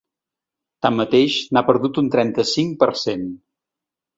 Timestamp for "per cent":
2.85-3.29